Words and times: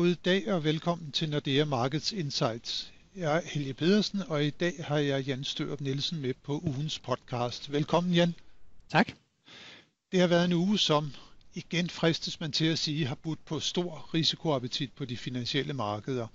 God 0.00 0.14
dag 0.14 0.52
og 0.52 0.64
velkommen 0.64 1.12
til 1.12 1.30
Nordea 1.30 1.64
Markets 1.64 2.12
Insights. 2.12 2.92
Jeg 3.16 3.36
er 3.36 3.40
Helge 3.44 3.74
Pedersen, 3.74 4.22
og 4.28 4.44
i 4.44 4.50
dag 4.50 4.74
har 4.78 4.98
jeg 4.98 5.22
Jan 5.22 5.44
Størup 5.44 5.80
Nielsen 5.80 6.20
med 6.20 6.34
på 6.34 6.60
ugens 6.64 6.98
podcast. 6.98 7.72
Velkommen 7.72 8.14
Jan. 8.14 8.34
Tak. 8.90 9.12
Det 10.12 10.20
har 10.20 10.26
været 10.26 10.44
en 10.44 10.52
uge, 10.52 10.78
som 10.78 11.14
igen 11.54 11.90
fristes 11.90 12.40
man 12.40 12.52
til 12.52 12.64
at 12.64 12.78
sige, 12.78 13.06
har 13.06 13.14
budt 13.14 13.44
på 13.44 13.60
stor 13.60 14.10
risikoappetit 14.14 14.92
på 14.92 15.04
de 15.04 15.16
finansielle 15.16 15.72
markeder. 15.72 16.26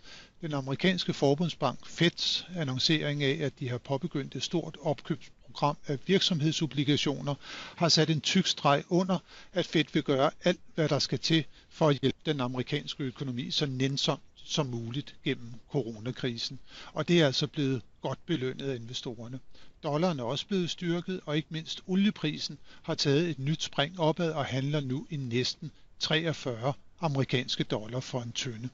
Den 0.41 0.53
amerikanske 0.53 1.13
forbundsbank 1.13 1.85
Feds 1.85 2.45
annoncering 2.55 3.23
af, 3.23 3.37
at 3.41 3.59
de 3.59 3.69
har 3.69 3.77
påbegyndt 3.77 4.35
et 4.35 4.43
stort 4.43 4.77
opkøbsprogram 4.81 5.44
af 5.63 5.99
virksomhedsobligationer, 6.07 7.35
har 7.75 7.89
sat 7.89 8.09
en 8.09 8.21
tyk 8.21 8.47
streg 8.47 8.83
under, 8.89 9.19
at 9.53 9.65
Fed 9.65 9.85
vil 9.93 10.03
gøre 10.03 10.31
alt, 10.43 10.59
hvad 10.75 10.89
der 10.89 10.99
skal 10.99 11.19
til 11.19 11.45
for 11.69 11.89
at 11.89 11.97
hjælpe 12.01 12.17
den 12.25 12.41
amerikanske 12.41 13.03
økonomi 13.03 13.51
så 13.51 13.65
nænsomt 13.65 14.21
som 14.45 14.65
muligt 14.65 15.15
gennem 15.23 15.53
coronakrisen. 15.71 16.59
Og 16.93 17.07
det 17.07 17.21
er 17.21 17.25
altså 17.25 17.47
blevet 17.47 17.81
godt 18.01 18.25
belønnet 18.25 18.69
af 18.69 18.75
investorerne. 18.75 19.39
Dollaren 19.83 20.19
er 20.19 20.23
også 20.23 20.47
blevet 20.47 20.69
styrket, 20.69 21.19
og 21.25 21.35
ikke 21.35 21.47
mindst 21.51 21.81
olieprisen 21.87 22.57
har 22.83 22.95
taget 22.95 23.29
et 23.29 23.39
nyt 23.39 23.63
spring 23.63 23.99
opad 23.99 24.31
og 24.31 24.45
handler 24.45 24.79
nu 24.79 25.07
i 25.09 25.15
næsten 25.15 25.71
43 25.99 26.73
amerikanske 26.99 27.63
dollar 27.63 27.99
for 27.99 28.21
en 28.21 28.31
tønde. 28.31 28.69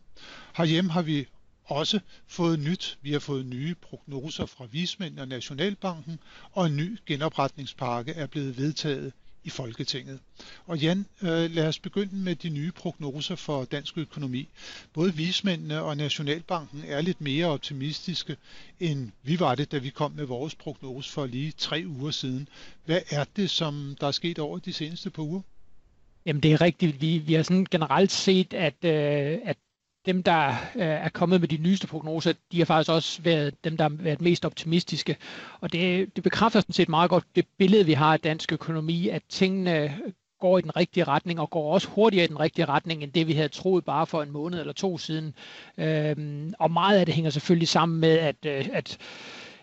Herhjemme 0.55 0.91
har 0.91 1.01
vi 1.01 1.27
også 1.65 1.99
fået 2.27 2.59
nyt. 2.59 2.97
Vi 3.01 3.11
har 3.11 3.19
fået 3.19 3.45
nye 3.45 3.75
prognoser 3.75 4.45
fra 4.45 4.65
vismændene 4.71 5.21
og 5.21 5.27
Nationalbanken, 5.27 6.19
og 6.51 6.65
en 6.65 6.77
ny 6.77 6.97
genopretningspakke 7.05 8.11
er 8.11 8.27
blevet 8.27 8.57
vedtaget 8.57 9.13
i 9.43 9.49
Folketinget. 9.49 10.19
Og 10.65 10.77
Jan, 10.77 11.05
øh, 11.21 11.51
lad 11.51 11.67
os 11.67 11.79
begynde 11.79 12.15
med 12.15 12.35
de 12.35 12.49
nye 12.49 12.71
prognoser 12.71 13.35
for 13.35 13.63
dansk 13.63 13.97
økonomi. 13.97 14.49
Både 14.93 15.15
vismændene 15.15 15.81
og 15.81 15.97
Nationalbanken 15.97 16.83
er 16.87 17.01
lidt 17.01 17.21
mere 17.21 17.45
optimistiske, 17.45 18.37
end 18.79 19.11
vi 19.23 19.39
var 19.39 19.55
det, 19.55 19.71
da 19.71 19.77
vi 19.77 19.89
kom 19.89 20.11
med 20.11 20.25
vores 20.25 20.55
prognose 20.55 21.11
for 21.11 21.25
lige 21.25 21.51
tre 21.51 21.83
uger 21.87 22.11
siden. 22.11 22.47
Hvad 22.85 23.01
er 23.09 23.25
det, 23.35 23.49
som 23.49 23.95
der 24.01 24.07
er 24.07 24.11
sket 24.11 24.39
over 24.39 24.59
de 24.59 24.73
seneste 24.73 25.09
par 25.09 25.23
uger? 25.23 25.41
Jamen 26.25 26.43
det 26.43 26.53
er 26.53 26.61
rigtigt. 26.61 27.01
Vi, 27.01 27.17
vi 27.17 27.33
har 27.33 27.43
sådan 27.43 27.67
generelt 27.71 28.11
set, 28.11 28.53
at, 28.53 28.75
øh, 28.83 29.39
at 29.45 29.57
dem, 30.05 30.23
der 30.23 30.49
øh, 30.75 30.81
er 30.81 31.09
kommet 31.09 31.39
med 31.39 31.47
de 31.47 31.57
nyeste 31.57 31.87
prognoser, 31.87 32.33
de 32.51 32.57
har 32.57 32.65
faktisk 32.65 32.91
også 32.91 33.21
været 33.21 33.63
dem, 33.63 33.77
der 33.77 33.83
har 33.83 33.95
været 33.99 34.21
mest 34.21 34.45
optimistiske. 34.45 35.17
Og 35.61 35.73
det, 35.73 36.15
det 36.15 36.23
bekræfter 36.23 36.59
sådan 36.59 36.73
set 36.73 36.89
meget 36.89 37.09
godt 37.09 37.23
det 37.35 37.45
billede, 37.57 37.85
vi 37.85 37.93
har 37.93 38.13
af 38.13 38.19
dansk 38.19 38.53
økonomi, 38.53 39.07
at 39.07 39.21
tingene 39.29 39.97
går 40.41 40.57
i 40.57 40.61
den 40.61 40.75
rigtige 40.75 41.03
retning, 41.03 41.39
og 41.39 41.49
går 41.49 41.73
også 41.73 41.87
hurtigere 41.87 42.25
i 42.25 42.27
den 42.27 42.39
rigtige 42.39 42.65
retning, 42.65 43.03
end 43.03 43.11
det 43.11 43.27
vi 43.27 43.33
havde 43.33 43.49
troet 43.49 43.85
bare 43.85 44.07
for 44.07 44.23
en 44.23 44.31
måned 44.31 44.59
eller 44.59 44.73
to 44.73 44.97
siden. 44.97 45.33
Øhm, 45.77 46.53
og 46.59 46.71
meget 46.71 46.99
af 46.99 47.05
det 47.05 47.15
hænger 47.15 47.31
selvfølgelig 47.31 47.67
sammen 47.67 47.99
med, 47.99 48.17
at, 48.19 48.45
øh, 48.45 48.69
at 48.73 48.97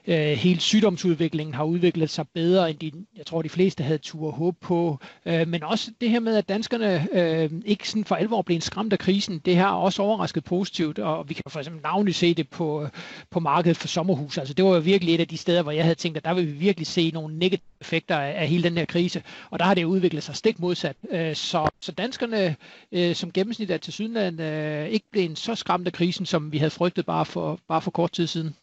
øh, 0.06 0.16
hele 0.16 0.60
sygdomsudviklingen 0.60 1.54
har 1.54 1.64
udviklet 1.64 2.10
sig 2.10 2.28
bedre, 2.34 2.70
end 2.70 2.78
de, 2.78 2.92
jeg 3.16 3.26
tror, 3.26 3.42
de 3.42 3.48
fleste 3.48 3.84
havde 3.84 3.98
tur 3.98 4.30
håb 4.30 4.56
på. 4.60 4.98
Øh, 5.26 5.48
men 5.48 5.62
også 5.62 5.90
det 6.00 6.10
her 6.10 6.20
med, 6.20 6.36
at 6.36 6.48
danskerne 6.48 7.08
øh, 7.12 7.50
ikke 7.64 7.88
sådan 7.88 8.04
for 8.04 8.14
alvor 8.14 8.42
blev 8.42 8.60
skræmt 8.60 8.92
af 8.92 8.98
krisen, 8.98 9.38
det 9.38 9.56
har 9.56 9.72
også 9.72 10.02
overrasket 10.02 10.44
positivt, 10.44 10.98
og 10.98 11.28
vi 11.28 11.34
kan 11.34 11.42
for 11.48 11.58
eksempel 11.58 11.82
navnligt 11.82 12.16
se 12.16 12.34
det 12.34 12.48
på, 12.50 12.88
på 13.30 13.40
markedet 13.40 13.76
for 13.76 13.88
sommerhus. 13.88 14.38
Altså 14.38 14.54
det 14.54 14.64
var 14.64 14.74
jo 14.74 14.80
virkelig 14.80 15.14
et 15.14 15.20
af 15.20 15.28
de 15.28 15.36
steder, 15.36 15.62
hvor 15.62 15.72
jeg 15.72 15.84
havde 15.84 15.94
tænkt, 15.94 16.16
at 16.16 16.24
der 16.24 16.34
vil 16.34 16.46
vi 16.46 16.52
virkelig 16.52 16.86
se 16.86 17.10
nogle 17.10 17.38
negative 17.38 17.68
effekter 17.80 18.16
af, 18.16 18.40
af 18.40 18.48
hele 18.48 18.62
den 18.62 18.78
her 18.78 18.84
krise, 18.84 19.22
og 19.50 19.58
der 19.58 19.64
har 19.64 19.74
det 19.74 19.84
udviklet 19.84 20.22
sig 20.22 20.36
stik 20.36 20.58
modsat. 20.58 20.96
Øh, 21.10 21.34
så, 21.34 21.70
så 21.80 21.92
danskerne 21.92 22.56
øh, 22.92 23.14
som 23.14 23.32
gennemsnit 23.32 23.70
er 23.70 23.76
til 23.76 23.92
sydenland 23.92 24.40
øh, 24.40 24.88
ikke 24.88 25.06
blevet 25.12 25.38
så 25.38 25.54
skræmt 25.54 25.86
af 25.86 25.92
krisen, 25.92 26.26
som 26.26 26.52
vi 26.52 26.58
havde 26.58 26.70
frygtet 26.70 27.06
bare 27.06 27.24
for, 27.26 27.58
bare 27.68 27.82
for 27.82 27.90
kort 27.90 28.12
tid 28.12 28.26
siden. 28.26 28.54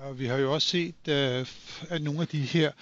Og 0.00 0.18
vi 0.18 0.26
har 0.26 0.36
jo 0.36 0.54
også 0.54 0.68
set, 0.68 1.08
øh, 1.08 1.46
at 1.88 2.02
nogle 2.02 2.20
af 2.20 2.28
de 2.28 2.40
her 2.40 2.72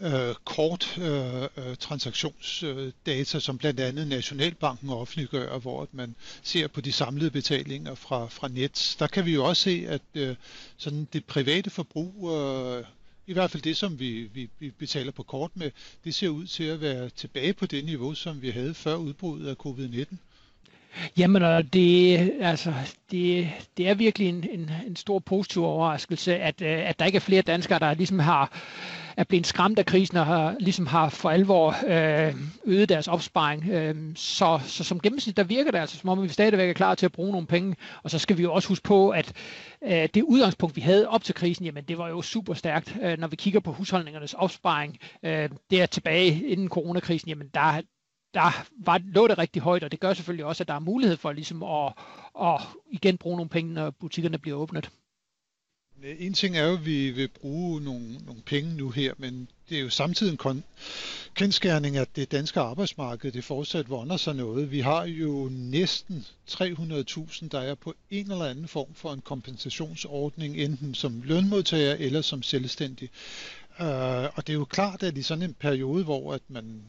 øh, 0.00 0.34
kort 0.44 0.98
øh, 0.98 1.76
transaktionsdata, 1.76 3.40
som 3.40 3.58
blandt 3.58 3.80
andet 3.80 4.06
Nationalbanken 4.06 4.90
offentliggør, 4.90 5.58
hvor 5.58 5.88
man 5.92 6.14
ser 6.42 6.66
på 6.66 6.80
de 6.80 6.92
samlede 6.92 7.30
betalinger 7.30 7.94
fra, 7.94 8.26
fra 8.26 8.48
net, 8.48 8.96
der 8.98 9.06
kan 9.06 9.26
vi 9.26 9.34
jo 9.34 9.44
også 9.44 9.62
se, 9.62 9.86
at 9.88 10.36
sådan 10.76 11.08
det 11.12 11.24
private 11.24 11.70
forbrug, 11.70 12.30
i 13.26 13.32
hvert 13.32 13.50
fald 13.50 13.62
det, 13.62 13.76
som 13.76 13.98
vi, 13.98 14.22
vi, 14.34 14.50
vi 14.58 14.70
betaler 14.70 15.12
på 15.12 15.22
kort 15.22 15.50
med, 15.54 15.70
det 16.04 16.14
ser 16.14 16.28
ud 16.28 16.46
til 16.46 16.64
at 16.64 16.80
være 16.80 17.08
tilbage 17.08 17.52
på 17.52 17.66
det 17.66 17.84
niveau, 17.84 18.14
som 18.14 18.42
vi 18.42 18.50
havde 18.50 18.74
før 18.74 18.94
udbruddet 18.94 19.48
af 19.48 19.66
covid-19. 19.66 20.16
Jamen, 21.16 21.42
og 21.42 21.72
det, 21.72 22.32
altså, 22.40 22.72
det, 23.10 23.48
det 23.76 23.88
er 23.88 23.94
virkelig 23.94 24.28
en, 24.28 24.44
en, 24.50 24.70
en 24.86 24.96
stor 24.96 25.18
positiv 25.18 25.64
overraskelse, 25.64 26.36
at, 26.36 26.62
øh, 26.62 26.88
at 26.88 26.98
der 26.98 27.04
ikke 27.06 27.16
er 27.16 27.20
flere 27.20 27.42
danskere, 27.42 27.78
der 27.78 27.94
ligesom 27.94 28.18
har 28.18 28.52
er 29.16 29.24
blevet 29.24 29.46
skræmt 29.46 29.78
af 29.78 29.86
krisen 29.86 30.16
og 30.16 30.26
har, 30.26 30.56
ligesom 30.60 30.86
har 30.86 31.08
for 31.08 31.30
alvor 31.30 31.76
øh, 31.86 32.34
øget 32.64 32.88
deres 32.88 33.08
opsparing. 33.08 33.68
Øh, 33.68 33.96
så, 34.16 34.60
så 34.66 34.84
som 34.84 35.00
gennemsnit, 35.00 35.36
der 35.36 35.44
virker 35.44 35.70
det 35.70 35.78
altså, 35.78 35.98
som 35.98 36.08
om 36.08 36.22
vi 36.22 36.28
stadigvæk 36.28 36.68
er 36.68 36.72
klar 36.72 36.94
til 36.94 37.06
at 37.06 37.12
bruge 37.12 37.32
nogle 37.32 37.46
penge. 37.46 37.76
Og 38.02 38.10
så 38.10 38.18
skal 38.18 38.38
vi 38.38 38.42
jo 38.42 38.52
også 38.52 38.68
huske 38.68 38.82
på, 38.82 39.10
at 39.10 39.32
øh, 39.84 40.08
det 40.14 40.22
udgangspunkt, 40.22 40.76
vi 40.76 40.80
havde 40.80 41.08
op 41.08 41.24
til 41.24 41.34
krisen, 41.34 41.64
jamen 41.64 41.84
det 41.84 41.98
var 41.98 42.08
jo 42.08 42.22
super 42.22 42.54
stærkt. 42.54 42.96
Øh, 43.02 43.18
når 43.18 43.28
vi 43.28 43.36
kigger 43.36 43.60
på 43.60 43.72
husholdningernes 43.72 44.34
opsparing, 44.34 44.98
øh, 45.22 45.48
der 45.70 45.86
tilbage 45.86 46.46
inden 46.46 46.68
coronakrisen, 46.68 47.28
jamen 47.28 47.48
der, 47.54 47.80
der 48.34 48.66
var, 48.84 49.00
lå 49.04 49.28
det 49.28 49.38
rigtig 49.38 49.62
højt, 49.62 49.84
og 49.84 49.92
det 49.92 50.00
gør 50.00 50.14
selvfølgelig 50.14 50.44
også, 50.44 50.62
at 50.62 50.68
der 50.68 50.74
er 50.74 50.78
mulighed 50.78 51.16
for 51.16 51.32
ligesom 51.32 51.62
at, 51.62 51.92
at 52.40 52.60
igen 52.90 53.18
bruge 53.18 53.36
nogle 53.36 53.48
penge, 53.48 53.72
når 53.72 53.90
butikkerne 53.90 54.38
bliver 54.38 54.56
åbnet. 54.56 54.90
En 56.18 56.34
ting 56.34 56.56
er 56.56 56.66
jo, 56.66 56.72
at 56.72 56.86
vi 56.86 57.10
vil 57.10 57.28
bruge 57.28 57.80
nogle, 57.80 58.18
nogle 58.26 58.42
penge 58.46 58.76
nu 58.76 58.90
her, 58.90 59.14
men 59.18 59.48
det 59.68 59.78
er 59.78 59.82
jo 59.82 59.90
samtidig 59.90 60.32
en 60.32 60.38
kon- 60.42 60.62
kendskærning, 61.34 61.96
at 61.96 62.16
det 62.16 62.32
danske 62.32 62.60
arbejdsmarked 62.60 63.32
det 63.32 63.44
fortsat 63.44 63.90
vonder 63.90 64.16
sig 64.16 64.34
noget. 64.34 64.70
Vi 64.70 64.80
har 64.80 65.04
jo 65.04 65.48
næsten 65.52 66.26
300.000, 66.50 67.48
der 67.48 67.60
er 67.60 67.74
på 67.74 67.94
en 68.10 68.30
eller 68.30 68.44
anden 68.44 68.68
form 68.68 68.94
for 68.94 69.12
en 69.12 69.20
kompensationsordning, 69.20 70.56
enten 70.56 70.94
som 70.94 71.22
lønmodtager 71.24 71.94
eller 71.94 72.22
som 72.22 72.42
selvstændig. 72.42 73.10
Uh, 73.80 73.86
og 74.36 74.46
det 74.46 74.48
er 74.48 74.54
jo 74.54 74.64
klart, 74.64 75.02
at 75.02 75.16
i 75.16 75.22
sådan 75.22 75.44
en 75.44 75.54
periode, 75.54 76.04
hvor 76.04 76.34
at 76.34 76.42
man 76.48 76.82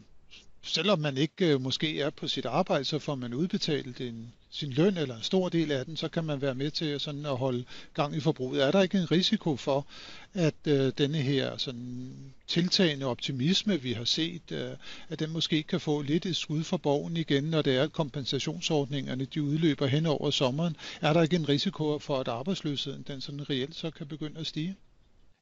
selvom 0.66 1.00
man 1.00 1.18
ikke 1.18 1.54
øh, 1.54 1.62
måske 1.62 2.02
er 2.02 2.10
på 2.10 2.28
sit 2.28 2.46
arbejde, 2.46 2.86
så 2.86 3.00
får 3.00 3.16
man 3.16 3.34
udbetalt 3.34 4.02
en, 4.02 4.34
sin 4.50 4.70
løn 4.70 4.98
eller 4.98 5.16
en 5.16 5.24
stor 5.24 5.50
del 5.50 5.72
af 5.72 5.86
den, 5.86 5.98
så 5.98 6.08
kan 6.08 6.24
man 6.24 6.42
være 6.42 6.56
med 6.56 6.72
til 6.72 7.00
sådan 7.00 7.26
at 7.26 7.38
holde 7.38 7.66
gang 7.94 8.16
i 8.16 8.20
forbruget. 8.20 8.64
Er 8.64 8.72
der 8.72 8.82
ikke 8.82 8.98
en 8.98 9.12
risiko 9.12 9.56
for, 9.56 9.88
at 10.34 10.56
øh, 10.68 10.94
denne 10.98 11.18
her 11.18 11.58
sådan 11.58 12.34
tiltagende 12.48 13.06
optimisme, 13.06 13.82
vi 13.82 13.94
har 13.94 14.04
set, 14.04 14.52
øh, 14.52 14.72
at 15.10 15.20
den 15.20 15.30
måske 15.30 15.64
kan 15.64 15.82
få 15.82 16.02
lidt 16.02 16.26
et 16.26 16.36
skud 16.36 16.64
for 16.64 16.78
borgen 16.78 17.18
igen, 17.18 17.44
når 17.44 17.62
det 17.62 17.76
er 17.76 17.88
kompensationsordningerne, 17.88 19.26
de 19.26 19.44
udløber 19.44 19.88
hen 19.88 20.06
over 20.06 20.32
sommeren? 20.32 20.76
Er 21.02 21.14
der 21.14 21.22
ikke 21.22 21.36
en 21.36 21.50
risiko 21.50 22.00
for, 22.00 22.20
at 22.20 22.28
arbejdsløsheden 22.28 23.04
den 23.08 23.22
sådan 23.22 23.50
reelt 23.50 23.76
så 23.76 23.92
kan 23.92 24.08
begynde 24.08 24.40
at 24.40 24.48
stige? 24.48 24.76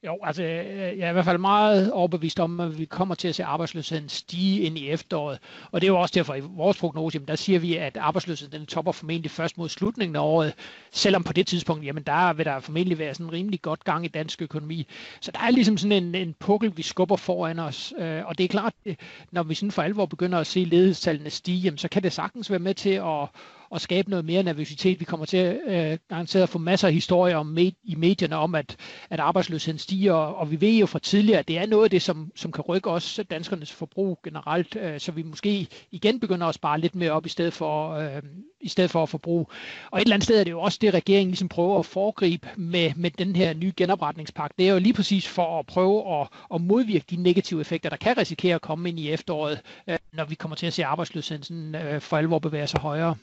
Jo, 0.06 0.18
altså 0.24 0.44
øh, 0.44 0.98
jeg 0.98 1.06
er 1.06 1.10
i 1.10 1.14
hvert 1.14 1.26
fald 1.26 1.38
meget 1.38 1.92
overbevist 1.92 2.40
om, 2.40 2.60
at 2.60 2.80
vi 2.80 2.86
kommer 2.86 3.16
til 3.16 3.28
at 3.28 3.36
se 3.36 3.44
arbejdsløsheden 3.44 4.10
stige 4.10 4.62
ind 4.62 4.78
i 4.78 4.90
efteråret. 4.90 5.40
Og 5.72 5.82
det 5.82 5.88
er 5.88 5.92
jo 5.92 6.00
også 6.00 6.14
derfor 6.16 6.36
i 6.36 6.40
vores 6.40 6.78
prognose, 6.78 7.16
jamen, 7.16 7.28
der 7.28 7.36
siger 7.36 7.60
vi, 7.60 7.78
at 7.78 7.98
arbejdsløsheden 7.98 8.60
den 8.60 8.66
topper 8.66 8.92
formentlig 8.92 9.32
først 9.32 9.58
mod 9.58 9.70
slutningen 9.70 10.16
af 10.16 10.20
året, 10.20 10.54
selvom 10.92 11.24
på 11.24 11.34
det 11.34 11.48
tidspunkt, 11.48 11.86
jamen 11.86 12.04
der 12.04 12.34
vil 12.34 12.46
der 12.46 12.60
formentlig 12.60 13.00
være 13.00 13.14
sådan 13.14 13.26
en 13.26 13.34
rimelig 13.34 13.62
godt 13.62 13.84
gang 13.84 14.06
i 14.06 14.08
dansk 14.08 14.42
økonomi. 14.42 14.88
Så 15.22 15.32
der 15.32 15.40
er 15.40 15.52
ligesom 15.52 15.78
sådan 15.78 16.04
en, 16.04 16.16
en 16.16 16.36
pukkel, 16.40 16.78
vi 16.78 16.82
skubber 16.82 17.16
foran 17.16 17.60
os. 17.60 17.94
Øh, 17.98 18.26
og 18.26 18.38
det 18.38 18.44
er 18.44 18.48
klart, 18.48 18.74
øh, 18.86 18.96
når 19.32 19.44
vi 19.44 19.56
sådan 19.56 19.72
for 19.72 19.82
alvor 19.82 20.06
begynder 20.06 20.40
at 20.40 20.48
se 20.48 20.60
ledighedstallene 20.60 21.30
stige, 21.30 21.60
jamen, 21.60 21.78
så 21.78 21.88
kan 21.88 22.04
det 22.04 22.14
sagtens 22.14 22.52
være 22.52 22.60
med 22.60 22.74
til 22.74 22.90
at 22.90 23.28
at 23.74 23.82
skabe 23.82 24.10
noget 24.10 24.26
mere 24.26 24.44
nervøsitet. 24.44 25.00
Vi 25.00 25.06
kommer 25.06 25.26
til 25.26 25.60
øh, 25.66 25.98
garanteret 26.10 26.44
at 26.44 26.50
få 26.50 26.60
masser 26.60 26.88
af 26.88 26.94
historier 26.94 27.36
om 27.36 27.46
med, 27.46 27.72
i 27.84 27.96
medierne 27.96 28.36
om, 28.36 28.56
at, 28.56 28.76
at 29.10 29.20
arbejdsløsheden 29.20 29.80
stiger, 29.80 30.14
og 30.14 30.52
vi 30.52 30.62
ved 30.62 30.74
jo 30.74 30.86
fra 30.86 31.00
tidligere, 31.00 31.40
at 31.40 31.48
det 31.48 31.58
er 31.58 31.66
noget 31.66 31.84
af 31.84 31.90
det, 31.90 32.02
som, 32.02 32.32
som 32.36 32.52
kan 32.52 32.62
rykke 32.62 32.90
også 32.90 33.24
danskernes 33.24 33.72
forbrug 33.72 34.20
generelt, 34.24 34.76
øh, 34.76 35.00
så 35.00 35.12
vi 35.12 35.24
måske 35.24 35.68
igen 35.92 36.20
begynder 36.20 36.48
at 36.48 36.56
spare 36.56 36.80
lidt 36.80 36.96
mere 36.96 37.12
op 37.12 37.26
i 37.26 37.30
stedet 37.30 37.54
for, 37.54 37.92
øh, 37.92 38.22
i 38.62 38.70
stedet 38.70 38.92
for 38.92 39.04
at 39.04 39.10
forbruge. 39.10 39.46
Og 39.92 40.00
et 40.00 40.02
eller 40.02 40.16
andet 40.16 40.24
sted 40.24 40.40
er 40.40 40.44
det 40.44 40.52
jo 40.52 40.62
også 40.62 40.78
det, 40.82 40.94
regeringen 40.94 41.30
ligesom 41.30 41.50
prøver 41.50 41.80
at 41.80 41.86
foregribe 41.86 42.50
med, 42.58 42.92
med 42.96 43.12
den 43.12 43.36
her 43.36 43.54
nye 43.54 43.74
genopretningspakke. 43.78 44.56
Det 44.58 44.68
er 44.68 44.74
jo 44.74 44.80
lige 44.80 44.94
præcis 44.94 45.28
for 45.28 45.60
at 45.60 45.66
prøve 45.66 46.22
at, 46.22 46.28
at 46.54 46.62
modvirke 46.62 47.06
de 47.10 47.16
negative 47.16 47.62
effekter, 47.62 47.90
der 47.90 47.98
kan 47.98 48.18
risikere 48.18 48.56
at 48.56 48.62
komme 48.62 48.90
ind 48.90 49.00
i 49.00 49.10
efteråret, 49.12 49.62
øh, 49.88 49.98
når 50.14 50.26
vi 50.26 50.36
kommer 50.36 50.56
til 50.56 50.68
at 50.68 50.74
se 50.74 50.86
arbejdsløsheden 50.86 51.44
sådan, 51.44 51.76
øh, 51.76 52.02
for 52.02 52.18
alvor 52.18 52.40
bevæge 52.40 52.68
sig 52.68 52.80
højere. 52.80 53.16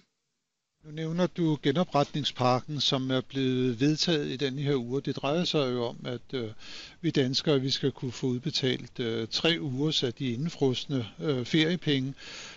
Nu 0.84 0.90
nævner 0.90 1.26
du 1.26 1.58
genopretningsparken, 1.62 2.80
som 2.80 3.10
er 3.10 3.20
blevet 3.20 3.80
vedtaget 3.80 4.26
i 4.26 4.36
denne 4.36 4.62
her 4.62 4.74
uge. 4.74 5.00
Det 5.00 5.16
drejer 5.16 5.44
sig 5.44 5.72
jo 5.72 5.84
om, 5.84 5.96
at 6.04 6.34
øh, 6.34 6.50
vi 7.00 7.10
danskere 7.10 7.60
vi 7.60 7.70
skal 7.70 7.92
kunne 7.92 8.12
få 8.12 8.26
udbetalt 8.26 9.00
øh, 9.00 9.28
tre 9.28 9.56
uger 9.60 10.00
af 10.06 10.14
de 10.14 10.32
indfrosne 10.32 11.06
øh, 11.18 11.44
feriepenge. 11.44 12.14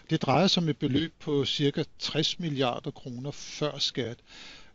Det 0.10 0.22
drejer 0.22 0.48
sig 0.48 0.64
om 0.64 0.70
et 0.70 0.78
beløb 0.78 1.14
på 1.20 1.46
cirka 1.46 1.84
60 2.00 2.40
milliarder 2.40 2.92
kroner 2.92 3.32
før 3.32 3.78
skat. 3.80 4.18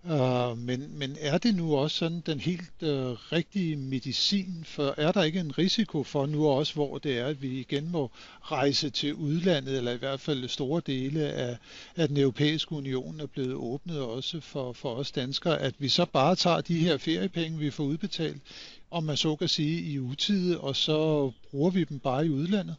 Uh, 0.05 0.59
men, 0.59 0.99
men 0.99 1.17
er 1.21 1.39
det 1.39 1.55
nu 1.55 1.77
også 1.77 1.97
sådan 1.97 2.23
den 2.27 2.41
helt 2.41 2.83
uh, 2.83 2.89
rigtige 3.33 3.77
medicin? 3.77 4.65
For 4.65 4.95
er 4.97 5.13
der 5.13 5.23
ikke 5.23 5.41
en 5.41 5.59
risiko 5.59 6.03
for 6.03 6.27
nu 6.27 6.47
også, 6.47 6.75
hvor 6.75 6.99
det 6.99 7.19
er, 7.19 7.27
at 7.27 7.43
vi 7.43 7.61
igen 7.61 7.91
må 7.91 8.11
rejse 8.43 8.91
til 8.91 9.15
udlandet, 9.15 9.77
eller 9.77 9.93
i 9.93 9.97
hvert 9.97 10.21
fald 10.21 10.49
store 10.49 10.83
dele 10.87 11.21
af, 11.21 11.57
af 11.97 12.09
den 12.09 12.17
europæiske 12.17 12.73
union 12.73 13.21
er 13.21 13.27
blevet 13.27 13.55
åbnet 13.55 14.01
også 14.01 14.41
for, 14.41 14.73
for 14.73 14.95
os 14.95 15.11
danskere, 15.11 15.59
at 15.59 15.75
vi 15.79 15.89
så 15.89 16.05
bare 16.05 16.37
tager 16.37 16.61
de 16.61 16.79
her 16.79 16.97
feriepenge, 16.97 17.59
vi 17.59 17.71
får 17.71 17.85
udbetalt, 17.85 18.43
om 18.91 19.05
man 19.05 19.17
så 19.17 19.37
kan 19.37 19.49
sige, 19.49 19.93
i 19.93 19.99
utide, 19.99 20.61
og 20.61 20.77
så 20.77 21.31
bruger 21.51 21.71
vi 21.71 21.85
dem 21.85 21.99
bare 21.99 22.27
i 22.27 22.31
udlandet? 22.31 22.77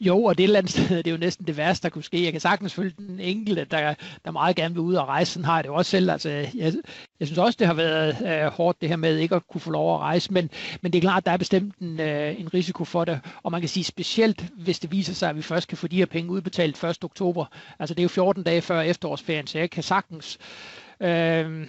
Jo, 0.00 0.24
og 0.24 0.38
det 0.38 0.44
er 0.44 0.46
et 0.46 0.48
eller 0.48 0.58
andet 0.58 0.72
sted, 0.72 0.96
det 0.96 1.06
er 1.06 1.10
jo 1.10 1.16
næsten 1.16 1.46
det 1.46 1.56
værste, 1.56 1.82
der 1.82 1.88
kunne 1.88 2.04
ske. 2.04 2.24
Jeg 2.24 2.32
kan 2.32 2.40
sagtens 2.40 2.74
følge 2.74 2.94
den 2.98 3.20
enkelte, 3.20 3.64
der, 3.64 3.94
der 4.24 4.30
meget 4.30 4.56
gerne 4.56 4.74
vil 4.74 4.80
ud 4.80 4.94
og 4.94 5.08
rejse. 5.08 5.32
Sådan 5.32 5.44
har 5.44 5.56
jeg 5.56 5.64
det 5.64 5.70
også 5.70 5.90
selv. 5.90 6.10
Altså, 6.10 6.28
jeg, 6.30 6.74
jeg 7.20 7.28
synes 7.28 7.38
også, 7.38 7.56
det 7.58 7.66
har 7.66 7.74
været 7.74 8.16
øh, 8.26 8.52
hårdt, 8.52 8.80
det 8.80 8.88
her 8.88 8.96
med 8.96 9.18
ikke 9.18 9.34
at 9.34 9.48
kunne 9.48 9.60
få 9.60 9.70
lov 9.70 9.94
at 9.94 10.00
rejse. 10.00 10.32
Men, 10.32 10.50
men 10.80 10.92
det 10.92 10.98
er 10.98 11.02
klart, 11.02 11.18
at 11.18 11.26
der 11.26 11.32
er 11.32 11.36
bestemt 11.36 11.76
en, 11.78 12.00
øh, 12.00 12.40
en 12.40 12.54
risiko 12.54 12.84
for 12.84 13.04
det. 13.04 13.20
Og 13.42 13.52
man 13.52 13.60
kan 13.60 13.68
sige 13.68 13.84
specielt, 13.84 14.44
hvis 14.56 14.78
det 14.78 14.92
viser 14.92 15.14
sig, 15.14 15.30
at 15.30 15.36
vi 15.36 15.42
først 15.42 15.68
kan 15.68 15.78
få 15.78 15.86
de 15.86 15.96
her 15.96 16.06
penge 16.06 16.30
udbetalt 16.30 16.84
1. 16.84 17.04
oktober. 17.04 17.44
Altså 17.78 17.94
det 17.94 18.00
er 18.00 18.04
jo 18.04 18.08
14 18.08 18.42
dage 18.42 18.62
før 18.62 18.80
efterårsferien, 18.80 19.46
så 19.46 19.58
jeg 19.58 19.70
kan 19.70 19.82
sagtens... 19.82 20.38
Øh, 21.00 21.66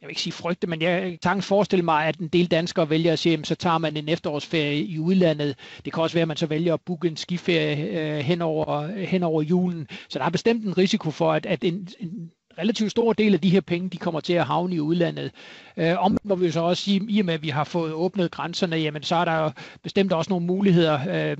jeg 0.00 0.06
vil 0.06 0.10
ikke 0.10 0.20
sige 0.20 0.32
frygte, 0.32 0.66
men 0.66 0.82
jeg 0.82 1.18
kan 1.22 1.42
forestille 1.42 1.84
mig, 1.84 2.06
at 2.06 2.18
en 2.18 2.28
del 2.28 2.46
danskere 2.46 2.90
vælger 2.90 3.12
at 3.12 3.18
sige, 3.18 3.44
så 3.44 3.54
tager 3.54 3.78
man 3.78 3.96
en 3.96 4.08
efterårsferie 4.08 4.84
i 4.84 4.98
udlandet. 4.98 5.56
Det 5.84 5.92
kan 5.92 6.02
også 6.02 6.14
være, 6.16 6.22
at 6.22 6.28
man 6.28 6.36
så 6.36 6.46
vælger 6.46 6.74
at 6.74 6.80
booke 6.80 7.08
en 7.08 7.16
skiferie 7.16 8.00
øh, 8.00 8.18
hen, 8.18 8.42
over, 8.42 8.86
hen 9.06 9.22
over 9.22 9.42
julen. 9.42 9.88
Så 10.08 10.18
der 10.18 10.24
er 10.24 10.30
bestemt 10.30 10.64
en 10.64 10.78
risiko 10.78 11.10
for, 11.10 11.32
at, 11.32 11.46
at 11.46 11.64
en, 11.64 11.88
en 12.00 12.30
relativt 12.58 12.90
stor 12.90 13.12
del 13.12 13.34
af 13.34 13.40
de 13.40 13.50
her 13.50 13.60
penge, 13.60 13.88
de 13.88 13.96
kommer 13.96 14.20
til 14.20 14.32
at 14.32 14.46
havne 14.46 14.74
i 14.74 14.80
udlandet. 14.80 15.32
Øh, 15.76 16.04
om 16.04 16.16
må 16.24 16.34
vi 16.34 16.50
så 16.50 16.60
også 16.60 16.82
sige, 16.82 17.06
i 17.08 17.20
og 17.20 17.26
med 17.26 17.34
at 17.34 17.42
vi 17.42 17.48
har 17.48 17.64
fået 17.64 17.92
åbnet 17.92 18.30
grænserne, 18.30 18.76
jamen 18.76 19.02
så 19.02 19.16
er 19.16 19.24
der 19.24 19.36
jo 19.36 19.50
bestemt 19.82 20.12
også 20.12 20.30
nogle 20.30 20.46
muligheder. 20.46 21.00
Øh, 21.08 21.36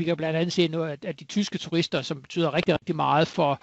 vi 0.00 0.04
kan 0.04 0.16
blandt 0.16 0.36
andet 0.36 0.52
se 0.52 0.68
nu, 0.68 0.82
at, 0.82 1.04
at 1.04 1.20
de 1.20 1.24
tyske 1.24 1.58
turister, 1.58 2.02
som 2.02 2.22
betyder 2.22 2.54
rigtig, 2.54 2.74
rigtig 2.74 2.96
meget 2.96 3.28
for, 3.28 3.60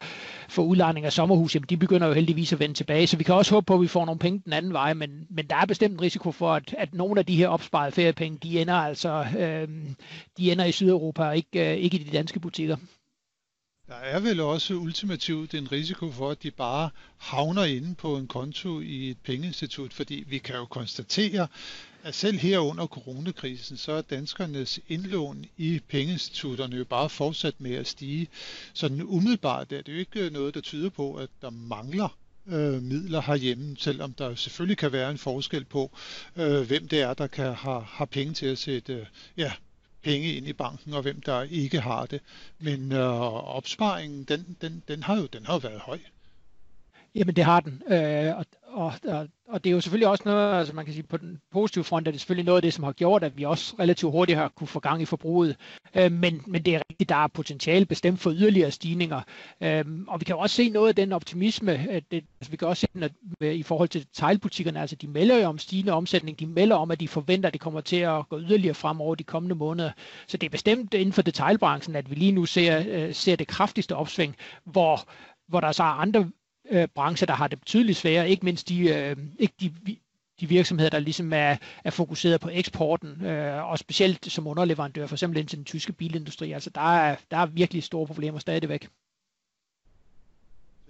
for 0.50 0.63
udlejning 0.63 1.06
af 1.06 1.13
sommerhus, 1.13 1.56
jamen 1.56 1.68
de 1.69 1.78
begynder 1.78 2.07
jo 2.07 2.13
heldigvis 2.13 2.54
at 2.54 2.60
vende 2.60 2.75
tilbage. 2.75 3.07
Så 3.07 3.18
vi 3.18 3.24
kan 3.24 3.36
også 3.36 3.56
håbe 3.56 3.66
på, 3.66 3.74
at 3.74 3.81
vi 3.81 3.88
får 3.88 4.06
nogle 4.06 4.19
penge 4.19 4.42
den 4.45 4.54
anden 4.54 4.74
vej, 4.74 4.94
men, 4.94 5.28
men 5.30 5.48
der 5.48 5.56
er 5.56 5.66
bestemt 5.66 5.94
en 5.94 6.01
risiko 6.01 6.31
for, 6.31 6.54
at, 6.54 6.75
at 6.78 6.94
nogle 6.94 7.19
af 7.19 7.25
de 7.25 7.36
her 7.36 7.48
opsparede 7.48 7.92
feriepenge, 7.92 8.38
de 8.44 8.62
ender 8.62 8.74
altså 8.74 9.25
øh, 9.39 9.68
de 10.38 10.51
ender 10.51 10.66
i 10.66 10.72
Sydeuropa 10.72 11.24
og 11.24 11.38
ikke, 11.38 11.72
øh, 11.72 11.78
ikke 11.78 11.98
i 11.98 12.04
de 12.04 12.18
danske 12.18 12.39
butikker. 12.39 12.78
Der 13.88 13.95
er 13.95 14.19
vel 14.19 14.39
også 14.39 14.74
ultimativt 14.74 15.54
en 15.54 15.72
risiko 15.72 16.12
for, 16.12 16.30
at 16.30 16.44
de 16.44 16.51
bare 16.51 16.89
havner 17.18 17.63
inde 17.63 17.95
på 17.95 18.18
en 18.18 18.28
konto 18.28 18.80
i 18.80 19.10
et 19.10 19.18
pengeinstitut, 19.24 19.94
fordi 19.94 20.24
vi 20.28 20.38
kan 20.38 20.56
jo 20.56 20.66
konstatere, 20.66 21.48
at 22.04 22.16
selv 22.16 22.38
her 22.38 22.60
under 22.60 22.88
coronakrisen, 22.88 23.78
så 23.78 23.92
er 23.92 24.02
danskernes 24.02 24.80
indlån 24.88 25.46
i 25.58 25.80
pengeinstitutterne 25.88 26.76
jo 26.76 26.86
bare 26.86 27.10
fortsat 27.10 27.62
med 27.62 27.76
at 27.76 27.88
stige. 27.88 28.28
Så 28.74 28.88
den 28.88 29.04
umiddelbart 29.04 29.72
er 29.72 29.82
det 29.82 29.94
jo 29.94 29.98
ikke 29.98 30.20
øh, 30.20 30.34
noget, 30.34 30.54
der 30.54 30.62
tyder 30.62 30.90
på, 30.90 31.16
at 31.16 31.30
der 31.42 31.50
mangler 31.50 32.18
øh, 32.48 32.84
midler 32.84 33.22
herhjemme, 33.22 33.76
selvom 33.80 34.14
der 34.14 34.36
selvfølgelig 34.36 34.78
kan 34.78 34.92
være 34.92 35.12
en 35.12 35.18
forskel 35.18 35.66
på, 35.66 35.92
øh, 36.36 36.62
hvem 36.62 36.88
det 36.88 37.02
er, 37.02 37.14
der 37.14 37.28
kan 37.28 37.54
har, 37.54 37.80
har 37.80 38.06
penge 38.06 38.34
til 38.34 38.46
at 38.46 38.58
sætte 38.58 38.94
øh, 38.94 39.06
ja, 39.38 39.52
penge 40.04 40.34
ind 40.34 40.48
i 40.48 40.54
banken, 40.54 40.94
og 40.94 41.02
hvem 41.02 41.22
der 41.22 41.42
ikke 41.42 41.80
har 41.80 42.06
det. 42.06 42.22
Men 42.60 42.92
øh, 42.92 43.22
opsparingen, 43.56 44.24
den, 44.24 44.58
den, 44.62 44.84
den, 44.88 45.04
har 45.04 45.18
jo, 45.18 45.26
den 45.26 45.46
har 45.46 45.54
jo 45.54 45.60
været 45.60 45.80
høj. 45.80 46.00
Jamen 47.16 47.36
det 47.36 47.44
har 47.44 47.60
den, 47.60 47.84
øh, 47.88 48.38
og, 48.38 48.46
og, 48.68 48.94
og, 49.08 49.28
og 49.48 49.64
det 49.64 49.69
er 49.69 49.74
jo 49.74 49.81
selvfølgelig 49.81 50.08
også 50.08 50.24
noget, 50.25 50.60
altså 50.60 50.75
man 50.75 50.86
kan 50.86 50.94
sige 50.94 51.04
på 51.04 51.18
den 51.18 51.38
positive 51.52 51.84
front, 51.84 52.08
er 52.08 52.12
det 52.12 52.19
selvfølgelig 52.22 52.46
noget 52.46 52.58
af 52.58 52.62
det, 52.62 52.74
som 52.74 52.84
har 52.84 52.92
gjort, 52.92 53.24
at 53.24 53.38
vi 53.38 53.44
også 53.44 53.75
relativt 53.80 54.12
hurtigt 54.12 54.38
har 54.38 54.48
kunne 54.48 54.68
få 54.68 54.80
gang 54.80 55.02
i 55.02 55.06
forbruget. 55.06 55.56
Øh, 55.96 56.12
men, 56.12 56.42
men 56.48 56.66
det 56.66 56.75
er 56.75 56.81
rigtigt, 56.90 57.10
der 57.10 57.16
er 57.16 57.28
potentiale 57.28 57.86
bestemt 57.86 58.19
for 58.19 58.31
yderligere 58.31 58.72
stigninger. 58.72 59.22
Øh, 59.62 59.86
og 60.08 60.19
vi 60.19 60.25
kan 60.25 60.36
også 60.36 60.56
se 60.56 60.69
noget 60.69 60.90
af 60.90 60.96
den 60.96 61.12
optimisme, 61.12 61.72
at 61.72 62.04
det, 62.12 62.24
altså 62.42 62.52
vi 62.52 62.58
kan 62.58 62.68
også 62.68 62.88
se 62.94 63.04
at, 63.04 63.12
øh, 63.42 63.54
i 63.54 63.64
forhold 63.64 63.90
til 63.90 64.08
teglbutikkerne, 64.14 64.81
altså 64.81 64.96
de 64.96 65.08
melder 65.08 65.38
jo 65.38 65.46
om 65.46 65.58
stigende 65.58 65.92
omsætning, 65.92 66.40
de 66.40 66.46
melder 66.46 66.75
om, 66.75 66.92
at 66.92 67.00
de 67.00 67.08
forventer, 67.08 67.48
at 67.48 67.54
det 67.54 67.62
kommer 67.62 67.81
til 67.81 67.98
at 67.98 68.30
gå 68.30 68.40
yderligere 68.40 68.74
frem 68.74 69.02
over 69.02 69.16
de 69.16 69.24
kommende 69.24 69.56
måneder. 69.56 69.92
Så 70.28 70.38
det 70.38 70.48
er 70.48 70.52
bestemt 70.52 70.94
inden 70.94 71.13
for 71.13 71.22
detailbranchen, 71.22 71.96
at 71.96 72.10
vi 72.10 72.16
lige 72.16 72.31
nu 72.31 72.46
ser, 72.46 72.84
øh, 72.88 73.13
ser 73.13 73.36
det 73.36 73.48
kraftigste 73.48 73.96
opsving, 73.96 74.36
hvor 74.66 75.10
hvor 75.48 75.60
der 75.60 75.72
så 75.72 75.84
er 75.84 75.88
andre 75.88 76.31
øh, 76.72 76.88
brancher, 76.88 77.25
der 77.25 77.34
har 77.34 77.48
det 77.48 77.60
betydeligt 77.60 77.98
sværere, 77.98 78.30
ikke 78.30 78.46
mindst 78.46 78.69
de, 78.69 78.80
øh, 78.80 79.18
ikke 79.40 79.54
de, 79.60 79.74
de 80.40 80.50
virksomheder, 80.50 80.90
der 80.90 81.00
ligesom 81.00 81.34
er, 81.34 81.58
er 81.84 81.90
fokuseret 81.90 82.42
på 82.42 82.50
eksporten, 82.54 83.25
øh, 83.25 83.64
og 83.72 83.80
specielt 83.80 84.31
som 84.31 84.48
underleverandør, 84.48 85.08
for 85.08 85.16
eksempel 85.16 85.40
ind 85.40 85.48
til 85.48 85.58
den 85.58 85.66
tyske 85.66 85.94
bilindustri. 85.94 86.52
Altså 86.52 86.69
der 86.69 86.96
er, 86.98 87.16
der 87.31 87.38
er 87.38 87.46
virkelig 87.46 87.84
store 87.84 88.08
problemer 88.08 88.40
stadigvæk. 88.40 88.88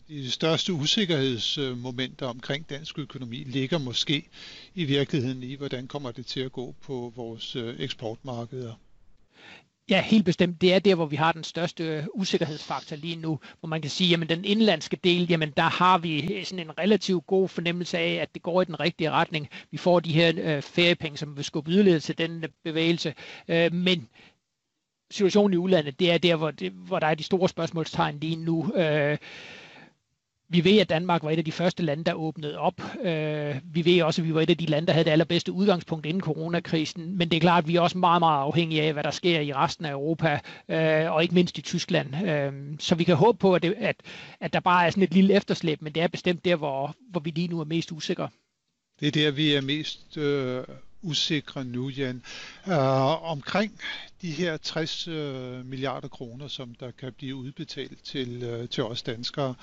De 0.08 0.32
største 0.32 0.74
usikkerhedsmomenter 0.74 2.26
omkring 2.26 2.70
dansk 2.70 3.00
økonomi 3.00 3.38
ligger 3.38 3.78
måske 3.78 4.28
i 4.76 4.86
virkeligheden 4.86 5.44
i, 5.44 5.56
hvordan 5.56 5.88
kommer 5.88 6.12
det 6.12 6.26
til 6.26 6.40
at 6.40 6.52
gå 6.52 6.76
på 6.82 7.14
vores 7.16 7.56
øh, 7.56 7.76
eksportmarkeder. 7.80 8.74
Ja, 9.90 10.02
helt 10.02 10.26
bestemt. 10.26 10.62
Det 10.62 10.74
er 10.74 10.80
der, 10.80 10.96
hvor 10.96 11.06
vi 11.06 11.16
har 11.16 11.32
den 11.32 11.44
største 11.44 11.84
øh, 11.84 12.04
usikkerhedsfaktor 12.14 12.96
lige 12.96 13.16
nu, 13.16 13.40
hvor 13.60 13.68
man 13.68 13.82
kan 13.82 13.92
sige, 13.92 14.10
jamen 14.10 14.30
den 14.30 14.46
indlandske 14.46 14.98
del, 15.04 15.30
jamen 15.30 15.52
der 15.58 15.64
har 15.64 15.98
vi 15.98 16.34
øh, 16.34 16.46
sådan 16.46 16.66
en 16.66 16.78
relativt 16.78 17.28
god 17.28 17.50
fornemmelse 17.50 17.98
af, 17.98 18.14
at 18.14 18.34
det 18.34 18.44
går 18.44 18.62
i 18.62 18.66
den 18.66 18.80
rigtige 18.80 19.12
retning. 19.12 19.50
Vi 19.72 19.78
får 19.78 20.00
de 20.00 20.14
her 20.14 20.34
øh, 20.38 20.62
feriepenge, 20.62 21.18
som 21.18 21.38
vil 21.38 21.46
skubbe 21.46 21.72
yderligere 21.72 22.00
til 22.00 22.18
den 22.18 22.44
øh, 22.44 22.50
bevægelse. 22.64 23.14
Øh, 23.48 23.74
men 23.74 24.08
situationen 25.12 25.54
i 25.54 25.58
udlandet, 25.58 26.00
det 26.00 26.12
er 26.12 26.18
der, 26.18 26.36
hvor, 26.36 26.52
det, 26.52 26.72
hvor 26.72 27.00
der 27.00 27.08
er 27.08 27.16
de 27.16 27.24
store 27.24 27.50
spørgsmålstegn 27.50 28.20
lige 28.20 28.36
nu. 28.36 28.74
Øh, 28.76 29.18
vi 30.50 30.64
ved, 30.64 30.80
at 30.80 30.90
Danmark 30.90 31.24
var 31.24 31.32
et 31.32 31.38
af 31.38 31.46
de 31.46 31.52
første 31.52 31.84
lande, 31.84 32.04
der 32.04 32.14
åbnede 32.14 32.58
op. 32.58 32.82
Øh, 33.04 33.56
vi 33.64 33.86
ved 33.86 34.02
også, 34.02 34.22
at 34.22 34.28
vi 34.28 34.34
var 34.34 34.42
et 34.42 34.50
af 34.50 34.58
de 34.58 34.66
lande, 34.66 34.88
der 34.88 34.94
havde 34.94 35.06
det 35.06 35.12
allerbedste 35.12 35.52
udgangspunkt 35.52 36.06
inden 36.06 36.22
coronakrisen. 36.22 37.18
Men 37.18 37.30
det 37.30 37.38
er 37.38 37.42
klart, 37.42 37.64
at 37.64 37.68
vi 37.68 37.76
er 37.76 37.82
også 37.82 37.98
meget, 37.98 38.22
meget 38.22 38.42
afhængige 38.42 38.82
af, 38.82 38.94
hvad 38.94 39.04
der 39.04 39.12
sker 39.12 39.40
i 39.40 39.54
resten 39.54 39.86
af 39.86 39.92
Europa, 39.92 40.40
øh, 40.70 41.12
og 41.12 41.24
ikke 41.24 41.36
mindst 41.36 41.58
i 41.58 41.62
Tyskland. 41.62 42.28
Øh, 42.28 42.54
så 42.80 42.96
vi 42.96 43.04
kan 43.04 43.16
håbe 43.16 43.38
på, 43.38 43.56
at, 43.56 43.64
det, 43.64 43.74
at, 43.78 43.96
at 44.40 44.54
der 44.54 44.60
bare 44.60 44.86
er 44.86 44.90
sådan 44.90 45.04
et 45.04 45.14
lille 45.14 45.34
efterslæb, 45.34 45.82
men 45.82 45.94
det 45.94 46.04
er 46.04 46.08
bestemt 46.08 46.46
der, 46.46 46.56
hvor, 46.56 46.96
hvor 47.12 47.20
vi 47.20 47.30
lige 47.30 47.48
nu 47.48 47.60
er 47.60 47.66
mest 47.66 47.92
usikre. 47.92 48.30
Det 49.00 49.08
er 49.08 49.12
der, 49.12 49.32
vi 49.32 49.54
er 49.54 49.62
mest 49.62 50.18
øh, 50.18 50.64
usikre 51.02 51.66
nu, 51.66 51.90
Jan. 51.90 52.24
Øh, 52.68 53.32
omkring 53.32 53.80
de 54.22 54.32
her 54.32 54.58
60 54.58 55.08
øh, 55.08 55.66
milliarder 55.66 56.08
kroner, 56.08 56.48
som 56.48 56.76
der 56.76 56.92
kan 56.92 57.14
blive 57.14 57.36
udbetalt 57.36 58.04
til, 58.04 58.44
øh, 58.44 58.70
til 58.70 58.84
os 58.84 59.02
danskere, 59.02 59.56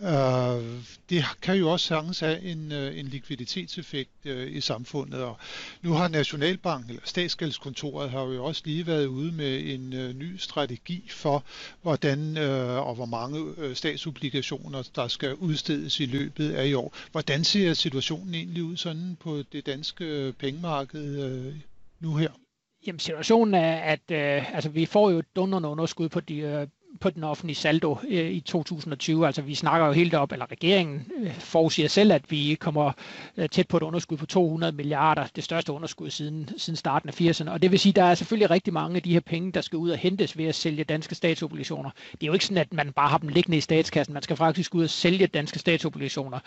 øh, 0.00 0.82
det 1.10 1.24
kan 1.42 1.56
jo 1.56 1.70
også 1.70 1.86
sagtens 1.86 2.20
have 2.20 2.40
en, 2.40 2.72
øh, 2.72 2.98
en 2.98 3.06
likviditetseffekt 3.06 4.10
øh, 4.24 4.56
i 4.56 4.60
samfundet. 4.60 5.20
Og 5.22 5.36
nu 5.82 5.92
har 5.92 6.08
Nationalbanken, 6.08 6.90
eller 6.90 7.02
Statsgældskontoret, 7.04 8.10
har 8.10 8.22
jo 8.22 8.44
også 8.44 8.62
lige 8.64 8.86
været 8.86 9.06
ude 9.06 9.32
med 9.32 9.74
en 9.74 9.92
øh, 9.92 10.14
ny 10.14 10.36
strategi 10.36 11.08
for, 11.10 11.44
hvordan 11.82 12.36
øh, 12.36 12.86
og 12.86 12.94
hvor 12.94 13.06
mange 13.06 13.54
øh, 13.58 13.76
statsobligationer, 13.76 14.88
der 14.94 15.08
skal 15.08 15.34
udstedes 15.34 16.00
i 16.00 16.06
løbet 16.06 16.50
af 16.50 16.66
i 16.66 16.74
år. 16.74 16.96
Hvordan 17.12 17.44
ser 17.44 17.74
situationen 17.74 18.34
egentlig 18.34 18.62
ud 18.62 18.76
sådan 18.76 19.16
på 19.20 19.42
det 19.52 19.66
danske 19.66 20.04
øh, 20.04 20.32
pengemarked 20.32 21.24
øh, 21.24 21.54
nu 22.00 22.16
her? 22.16 22.47
Jamen 22.86 22.98
situationen 22.98 23.54
er, 23.54 23.76
at 23.76 24.10
øh, 24.10 24.54
altså, 24.54 24.70
vi 24.70 24.86
får 24.86 25.10
jo 25.10 25.18
et 25.18 25.36
dundrende 25.36 25.68
underskud 25.68 26.08
på 26.08 26.20
de 26.20 26.38
øh, 26.38 26.66
på 27.00 27.10
den 27.10 27.24
offentlige 27.24 27.56
saldo 27.56 27.98
øh, 28.08 28.30
i 28.30 28.40
2020. 28.40 29.26
Altså 29.26 29.42
vi 29.42 29.54
snakker 29.54 29.86
jo 29.86 29.92
helt 29.92 30.14
op, 30.14 30.32
eller 30.32 30.50
regeringen 30.52 31.06
øh, 31.22 31.34
forudsiger 31.34 31.88
selv, 31.88 32.12
at 32.12 32.30
vi 32.30 32.56
kommer 32.60 32.92
øh, 33.36 33.48
tæt 33.48 33.68
på 33.68 33.76
et 33.76 33.82
underskud 33.82 34.16
på 34.16 34.26
200 34.26 34.72
milliarder, 34.72 35.26
det 35.36 35.44
største 35.44 35.72
underskud 35.72 36.10
siden, 36.10 36.50
siden 36.56 36.76
starten 36.76 37.08
af 37.08 37.20
80'erne. 37.20 37.50
Og 37.50 37.62
det 37.62 37.70
vil 37.70 37.78
sige, 37.78 37.90
at 37.90 37.96
der 37.96 38.04
er 38.04 38.14
selvfølgelig 38.14 38.50
rigtig 38.50 38.72
mange 38.72 38.96
af 38.96 39.02
de 39.02 39.12
her 39.12 39.20
penge, 39.20 39.52
der 39.52 39.60
skal 39.60 39.76
ud 39.76 39.90
og 39.90 39.98
hentes 39.98 40.38
ved 40.38 40.44
at 40.44 40.54
sælge 40.54 40.84
danske 40.84 41.14
statsobligationer. 41.14 41.90
Det 42.12 42.22
er 42.22 42.26
jo 42.26 42.32
ikke 42.32 42.44
sådan, 42.44 42.58
at 42.58 42.72
man 42.72 42.92
bare 42.92 43.08
har 43.08 43.18
dem 43.18 43.28
liggende 43.28 43.56
i 43.56 43.60
statskassen. 43.60 44.12
Man 44.12 44.22
skal 44.22 44.36
faktisk 44.36 44.74
ud 44.74 44.84
og 44.84 44.90
sælge 44.90 45.26
danske 45.26 45.58
statsobligationer. 45.58 46.38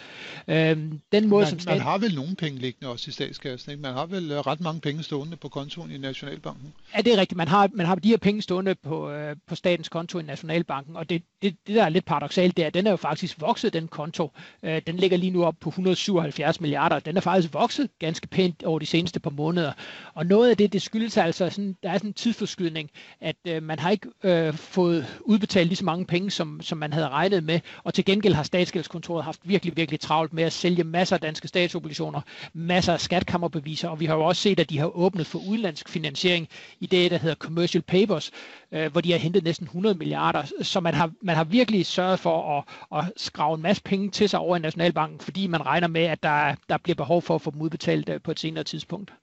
Øhm, 0.48 1.00
den 1.12 1.27
måde, 1.27 1.41
man, 1.41 1.50
som 1.50 1.60
stat... 1.60 1.74
man 1.74 1.81
har 1.81 1.98
vel 1.98 2.15
nogle 2.15 2.36
penge 2.36 2.60
liggende 2.60 2.91
også 2.91 3.10
i 3.10 3.12
statskassen. 3.12 3.72
Ikke? 3.72 3.81
Man 3.81 3.93
har 3.93 4.05
vel 4.05 4.41
ret 4.41 4.62
mange 4.62 4.81
penge 4.81 5.03
stående 5.03 5.38
på 5.38 5.50
kontoen 5.50 5.91
i 5.91 5.98
Nationalbanken. 5.98 6.74
Ja, 6.96 7.01
det 7.01 7.13
er 7.13 7.17
rigtigt. 7.17 7.38
Man 7.38 7.48
har, 7.48 7.70
man 7.74 7.86
har 7.86 7.96
de 7.96 8.10
her 8.10 8.17
penge 8.17 8.41
stående 8.41 8.75
på, 8.75 9.12
øh, 9.12 9.36
på 9.48 9.55
statens 9.55 9.89
konto 9.89 10.20
i 10.20 10.24
Nationalbanken, 10.43 10.95
og 10.95 11.10
det, 11.10 11.24
det, 11.41 11.55
det 11.67 11.75
der 11.75 11.83
er 11.83 11.89
lidt 11.89 12.05
paradoxalt, 12.05 12.57
det 12.57 12.63
er, 12.63 12.67
at 12.67 12.74
den 12.74 12.88
er 12.88 12.91
jo 12.91 12.98
faktisk 12.98 13.41
vokset, 13.41 13.74
den 13.74 13.88
konto. 13.88 14.31
Øh, 14.63 14.81
den 14.88 14.95
ligger 14.95 15.17
lige 15.17 15.31
nu 15.31 15.45
op 15.45 15.55
på 15.62 15.69
177 15.69 16.62
milliarder. 16.62 17.00
Den 17.00 17.17
er 17.17 17.21
faktisk 17.21 17.53
vokset 17.53 17.89
ganske 18.00 18.27
pænt 18.27 18.63
over 18.63 18.79
de 18.79 18.86
seneste 18.86 19.19
par 19.19 19.29
måneder. 19.29 19.71
Og 20.13 20.25
noget 20.25 20.50
af 20.50 20.57
det, 20.57 20.74
det 20.74 20.81
skyldes 20.81 21.17
altså, 21.17 21.50
sådan, 21.50 21.75
der 21.83 21.89
er 21.89 21.98
sådan 21.98 22.10
en 22.10 22.13
tidsforskydning, 22.13 22.89
at 23.21 23.36
øh, 23.48 23.63
man 23.63 23.79
har 23.79 23.89
ikke 23.89 24.10
øh, 24.24 24.53
fået 24.53 25.19
udbetalt 25.21 25.67
lige 25.67 25.77
så 25.77 25.86
mange 25.86 26.05
penge, 26.05 26.31
som, 26.31 26.62
som 26.62 26.77
man 26.77 26.93
havde 26.93 27.10
regnet 27.10 27.43
med, 27.43 27.60
og 27.83 27.93
til 27.93 28.05
gengæld 28.05 28.33
har 28.33 28.43
statsgældskontoret 28.43 29.24
haft 29.24 29.39
virkelig, 29.43 29.77
virkelig 29.77 30.00
travlt 30.00 30.33
med 30.33 30.43
at 30.43 30.53
sælge 30.53 30.83
masser 30.83 31.15
af 31.15 31.19
danske 31.19 31.48
statsobligationer, 31.48 32.21
masser 32.53 32.93
af 32.93 33.01
skatkammerbeviser, 33.01 33.89
og 33.89 34.00
vi 34.00 34.05
har 34.05 34.15
jo 34.15 34.21
også 34.21 34.41
set, 34.41 34.60
at 34.60 34.69
de 34.69 34.79
har 34.79 34.98
åbnet 34.98 35.27
for 35.27 35.39
udenlandsk 35.39 35.89
finansiering 35.89 36.48
i 36.79 36.86
det, 36.86 37.12
der 37.12 37.17
hedder 37.17 37.36
commercial 37.36 37.81
papers, 37.81 38.31
øh, 38.71 38.91
hvor 38.91 39.01
de 39.01 39.12
har 39.12 39.19
hentet 39.19 39.43
næsten 39.43 39.65
100 39.65 39.95
milliarder. 39.95 40.20
Så 40.61 40.79
man 40.79 40.93
har, 40.93 41.11
man 41.21 41.35
har 41.35 41.43
virkelig 41.43 41.85
sørget 41.85 42.19
for 42.19 42.57
at, 42.57 42.63
at 42.99 43.11
skrave 43.17 43.55
en 43.55 43.61
masse 43.61 43.83
penge 43.83 44.09
til 44.09 44.29
sig 44.29 44.39
over 44.39 44.55
i 44.55 44.59
Nationalbanken, 44.59 45.19
fordi 45.19 45.47
man 45.47 45.65
regner 45.65 45.87
med, 45.87 46.01
at 46.01 46.23
der, 46.23 46.55
der 46.69 46.77
bliver 46.77 46.95
behov 46.95 47.21
for 47.21 47.35
at 47.35 47.41
få 47.41 47.51
dem 47.51 47.61
udbetalt 47.61 48.09
øh, 48.09 48.21
på 48.21 48.31
et 48.31 48.39
senere 48.39 48.63
tidspunkt. 48.63 49.13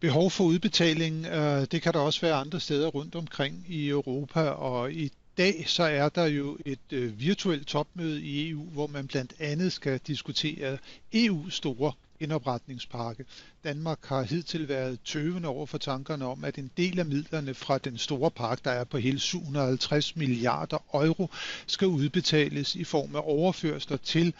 Behov 0.00 0.30
for 0.30 0.44
udbetaling, 0.44 1.26
øh, 1.26 1.66
det 1.72 1.82
kan 1.82 1.92
der 1.92 1.98
også 2.00 2.20
være 2.20 2.34
andre 2.34 2.60
steder 2.60 2.88
rundt 2.88 3.14
omkring 3.14 3.64
i 3.68 3.88
Europa, 3.88 4.40
og 4.48 4.92
i 4.92 5.10
dag 5.36 5.64
så 5.66 5.82
er 5.82 6.08
der 6.08 6.26
jo 6.26 6.58
et 6.66 6.92
øh, 6.92 7.20
virtuelt 7.20 7.66
topmøde 7.66 8.22
i 8.22 8.50
EU, 8.50 8.64
hvor 8.64 8.86
man 8.86 9.06
blandt 9.06 9.34
andet 9.38 9.72
skal 9.72 9.98
diskutere 10.06 10.78
EU's 11.14 11.50
store 11.50 11.92
genopretningspakke. 12.18 13.24
Danmark 13.64 14.04
har 14.06 14.22
hidtil 14.22 14.68
været 14.68 14.98
tøvende 15.04 15.48
over 15.48 15.66
for 15.66 15.78
tankerne 15.78 16.26
om, 16.26 16.44
at 16.44 16.58
en 16.58 16.70
del 16.76 16.98
af 16.98 17.06
midlerne 17.06 17.54
fra 17.54 17.78
den 17.78 17.98
store 17.98 18.30
pakke, 18.30 18.62
der 18.64 18.70
er 18.70 18.84
på 18.84 18.98
hele 18.98 19.18
750 19.18 20.16
milliarder 20.16 20.78
euro, 20.94 21.30
skal 21.66 21.88
udbetales 21.88 22.74
i 22.74 22.84
form 22.84 23.16
af 23.16 23.20
overførsler 23.24 23.96
til 23.96 24.34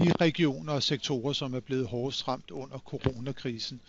de 0.00 0.12
regioner 0.20 0.72
og 0.72 0.82
sektorer, 0.82 1.32
som 1.32 1.54
er 1.54 1.60
blevet 1.60 1.86
hårdest 1.86 2.28
ramt 2.28 2.50
under 2.50 2.78
coronakrisen. 2.78 3.80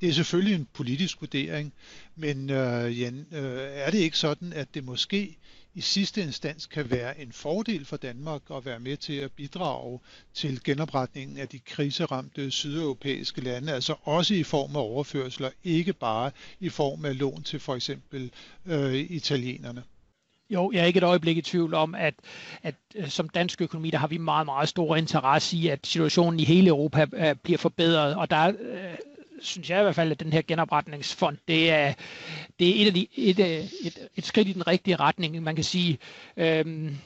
Det 0.00 0.08
er 0.08 0.12
selvfølgelig 0.12 0.54
en 0.54 0.68
politisk 0.72 1.20
vurdering, 1.20 1.72
men 2.16 2.50
øh, 2.50 3.00
Jan, 3.00 3.26
øh, 3.32 3.60
er 3.60 3.90
det 3.90 3.98
ikke 3.98 4.18
sådan, 4.18 4.52
at 4.52 4.74
det 4.74 4.84
måske 4.84 5.36
i 5.74 5.80
sidste 5.80 6.22
instans 6.22 6.66
kan 6.66 6.90
være 6.90 7.20
en 7.20 7.32
fordel 7.32 7.84
for 7.84 7.96
Danmark 7.96 8.42
at 8.54 8.64
være 8.64 8.80
med 8.80 8.96
til 8.96 9.12
at 9.12 9.32
bidrage 9.32 10.00
til 10.34 10.64
genopretningen 10.64 11.38
af 11.38 11.48
de 11.48 11.58
kriseramte 11.58 12.50
sydeuropæiske 12.50 13.40
lande, 13.40 13.72
altså 13.72 13.94
også 14.02 14.34
i 14.34 14.42
form 14.42 14.76
af 14.76 14.80
overførsler, 14.80 15.50
ikke 15.64 15.92
bare 15.92 16.30
i 16.60 16.68
form 16.68 17.04
af 17.04 17.18
lån 17.18 17.42
til 17.42 17.60
for 17.60 17.74
eksempel 17.74 18.30
øh, 18.66 18.94
italienerne. 18.94 19.82
Jo, 20.50 20.70
jeg 20.74 20.80
er 20.80 20.84
ikke 20.86 20.98
et 20.98 21.02
øjeblik 21.04 21.36
i 21.36 21.42
tvivl 21.42 21.74
om, 21.74 21.94
at, 21.94 22.14
at 22.62 22.74
øh, 22.94 23.08
som 23.08 23.28
dansk 23.28 23.60
økonomi, 23.62 23.90
der 23.90 23.98
har 23.98 24.06
vi 24.06 24.18
meget, 24.18 24.46
meget 24.46 24.68
stor 24.68 24.96
interesse 24.96 25.56
i, 25.56 25.68
at 25.68 25.86
situationen 25.86 26.40
i 26.40 26.44
hele 26.44 26.68
Europa 26.68 27.06
øh, 27.12 27.34
bliver 27.42 27.58
forbedret, 27.58 28.14
og 28.16 28.30
der 28.30 28.46
øh, 28.48 28.54
synes 29.40 29.70
jeg 29.70 29.80
i 29.80 29.82
hvert 29.82 29.94
fald, 29.94 30.10
at 30.12 30.20
den 30.20 30.32
her 30.32 30.42
genopretningsfond, 30.42 31.36
det 31.48 31.70
er, 31.70 31.92
det 32.58 32.68
er 32.68 32.82
et, 32.82 32.86
af 32.86 32.94
de, 32.94 33.06
et, 33.16 33.38
et, 33.40 33.98
et 34.16 34.26
skridt 34.26 34.48
i 34.48 34.52
den 34.52 34.66
rigtige 34.66 34.96
retning. 34.96 35.42
Man 35.42 35.54
kan 35.54 35.64
sige, 35.64 35.98
øhm, 36.36 36.96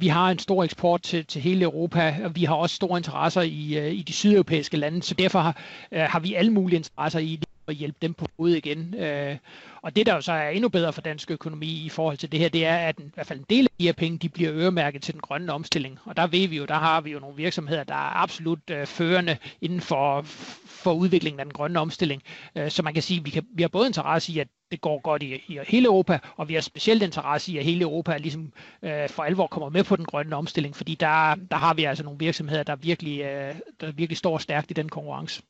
vi 0.00 0.08
har 0.08 0.30
en 0.30 0.38
stor 0.38 0.64
eksport 0.64 1.02
til, 1.02 1.24
til 1.26 1.42
hele 1.42 1.62
Europa, 1.64 2.16
og 2.24 2.36
vi 2.36 2.44
har 2.44 2.54
også 2.54 2.76
store 2.76 2.98
interesser 2.98 3.42
i, 3.42 3.90
i 3.94 4.02
de 4.02 4.12
sydeuropæiske 4.12 4.76
lande, 4.76 5.02
så 5.02 5.14
derfor 5.14 5.38
har, 5.38 5.56
har 5.92 6.20
vi 6.20 6.34
alle 6.34 6.52
mulige 6.52 6.76
interesser 6.76 7.18
i 7.18 7.40
at 7.70 7.76
hjælpe 7.76 7.98
dem 8.02 8.14
på 8.14 8.26
fod 8.36 8.50
igen. 8.50 8.94
Øh, 8.94 9.36
og 9.82 9.96
det, 9.96 10.06
der 10.06 10.14
jo 10.14 10.20
så 10.20 10.32
er 10.32 10.48
endnu 10.48 10.68
bedre 10.68 10.92
for 10.92 11.00
dansk 11.00 11.30
økonomi 11.30 11.84
i 11.84 11.88
forhold 11.88 12.16
til 12.16 12.32
det 12.32 12.40
her, 12.40 12.48
det 12.48 12.66
er, 12.66 12.76
at 12.76 12.96
en, 12.96 13.06
i 13.06 13.10
hvert 13.14 13.26
fald 13.26 13.38
en 13.38 13.46
del 13.50 13.64
af 13.64 13.70
de 13.78 13.84
her 13.84 13.92
penge, 13.92 14.18
de 14.18 14.28
bliver 14.28 14.52
øremærket 14.52 15.02
til 15.02 15.14
den 15.14 15.20
grønne 15.20 15.52
omstilling. 15.52 15.98
Og 16.04 16.16
der 16.16 16.26
ved 16.26 16.48
vi 16.48 16.56
jo, 16.56 16.64
der 16.64 16.74
har 16.74 17.00
vi 17.00 17.10
jo 17.10 17.18
nogle 17.18 17.36
virksomheder, 17.36 17.84
der 17.84 17.94
er 17.94 18.22
absolut 18.22 18.70
øh, 18.70 18.86
førende 18.86 19.36
inden 19.60 19.80
for, 19.80 20.22
for 20.66 20.92
udviklingen 20.92 21.40
af 21.40 21.46
den 21.46 21.52
grønne 21.52 21.80
omstilling. 21.80 22.22
Øh, 22.56 22.70
så 22.70 22.82
man 22.82 22.94
kan 22.94 23.02
sige, 23.02 23.20
at 23.20 23.26
vi, 23.26 23.30
kan, 23.30 23.46
vi 23.54 23.62
har 23.62 23.68
både 23.68 23.86
interesse 23.86 24.32
i, 24.32 24.38
at 24.38 24.48
det 24.70 24.80
går 24.80 25.00
godt 25.00 25.22
i, 25.22 25.34
i 25.48 25.58
hele 25.68 25.86
Europa, 25.86 26.18
og 26.36 26.48
vi 26.48 26.54
har 26.54 26.60
specielt 26.60 27.02
interesse 27.02 27.52
i, 27.52 27.58
at 27.58 27.64
hele 27.64 27.82
Europa 27.82 28.16
ligesom 28.16 28.52
øh, 28.82 29.08
for 29.08 29.22
alvor 29.22 29.46
kommer 29.46 29.68
med 29.68 29.84
på 29.84 29.96
den 29.96 30.04
grønne 30.04 30.36
omstilling, 30.36 30.76
fordi 30.76 30.94
der, 30.94 31.34
der 31.50 31.56
har 31.56 31.74
vi 31.74 31.84
altså 31.84 32.04
nogle 32.04 32.18
virksomheder, 32.18 32.62
der 32.62 32.76
virkelig, 32.76 33.20
øh, 33.20 33.54
der 33.80 33.92
virkelig 33.92 34.16
står 34.16 34.38
stærkt 34.38 34.70
i 34.70 34.74
den 34.74 34.88
konkurrence. 34.88 35.42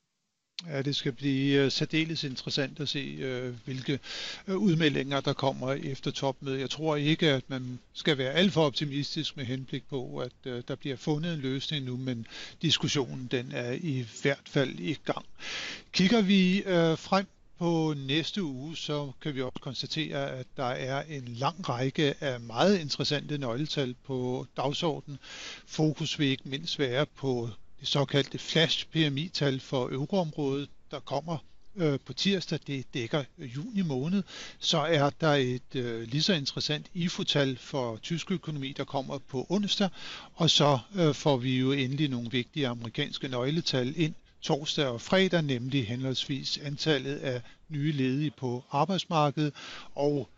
Ja, 0.68 0.82
det 0.82 0.96
skal 0.96 1.12
blive 1.12 1.64
øh, 1.64 1.70
særdeles 1.70 2.24
interessant 2.24 2.80
at 2.80 2.88
se, 2.88 2.98
øh, 2.98 3.54
hvilke 3.64 3.98
øh, 4.46 4.56
udmeldinger 4.56 5.20
der 5.20 5.32
kommer 5.32 5.72
efter 5.72 6.10
topmødet. 6.10 6.60
Jeg 6.60 6.70
tror 6.70 6.96
ikke, 6.96 7.30
at 7.30 7.42
man 7.48 7.78
skal 7.92 8.18
være 8.18 8.32
alt 8.32 8.52
for 8.52 8.66
optimistisk 8.66 9.36
med 9.36 9.44
henblik 9.44 9.82
på, 9.90 10.18
at 10.18 10.66
der 10.68 10.74
bliver 10.74 10.96
fundet 10.96 11.34
en 11.34 11.40
løsning 11.40 11.84
nu, 11.84 11.96
men 11.96 12.26
diskussionen 12.62 13.28
den 13.30 13.52
er 13.52 13.72
i 13.72 14.06
hvert 14.22 14.48
fald 14.48 14.78
i 14.78 14.96
gang. 15.04 15.24
Kigger 15.92 16.22
vi 16.22 16.62
frem 16.96 17.26
på 17.58 17.94
næste 18.06 18.42
uge, 18.42 18.76
så 18.76 19.12
kan 19.22 19.34
vi 19.34 19.42
også 19.42 19.58
konstatere, 19.60 20.30
at 20.30 20.46
der 20.56 20.64
er 20.64 21.02
en 21.02 21.24
lang 21.28 21.68
række 21.68 22.14
af 22.20 22.40
meget 22.40 22.78
interessante 22.80 23.38
nøgletal 23.38 23.94
på 24.06 24.46
dagsordenen. 24.56 25.18
Fokus 25.66 26.18
vil 26.18 26.28
ikke 26.28 26.48
mindst 26.48 26.78
være 26.78 27.06
på 27.06 27.48
det 27.80 27.88
såkaldte 27.88 28.38
flash 28.38 28.86
PMI-tal 28.86 29.60
for 29.60 29.88
euroområdet, 29.88 30.68
der 30.90 31.00
kommer 31.00 31.36
øh, 31.76 31.98
på 32.06 32.12
tirsdag, 32.12 32.58
det 32.66 32.94
dækker 32.94 33.24
øh, 33.38 33.54
juni 33.54 33.82
måned, 33.82 34.22
så 34.58 34.78
er 34.78 35.10
der 35.10 35.34
et 35.34 35.74
øh, 35.74 36.02
lige 36.02 36.22
så 36.22 36.32
interessant 36.32 36.86
IFO-tal 36.94 37.58
for 37.58 37.96
tysk 37.96 38.30
økonomi, 38.30 38.72
der 38.72 38.84
kommer 38.84 39.18
på 39.18 39.46
onsdag, 39.48 39.88
og 40.34 40.50
så 40.50 40.78
øh, 40.94 41.14
får 41.14 41.36
vi 41.36 41.58
jo 41.58 41.72
endelig 41.72 42.08
nogle 42.08 42.30
vigtige 42.30 42.68
amerikanske 42.68 43.28
nøgletal 43.28 43.94
ind 43.96 44.14
torsdag 44.42 44.86
og 44.86 45.00
fredag, 45.00 45.42
nemlig 45.42 45.88
henholdsvis 45.88 46.58
antallet 46.58 47.16
af 47.16 47.42
nye 47.68 47.92
ledige 47.92 48.30
på 48.30 48.64
arbejdsmarkedet 48.70 49.54
og 49.94 50.28